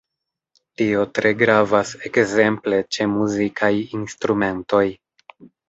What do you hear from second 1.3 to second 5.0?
gravas ekzemple ĉe muzikaj instrumentoj.